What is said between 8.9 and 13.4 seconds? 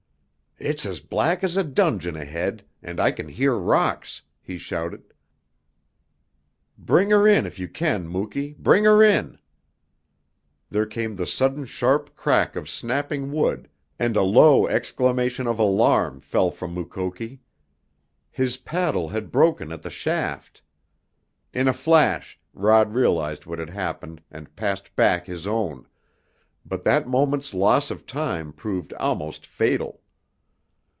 in!" There came the sudden sharp crack of snapping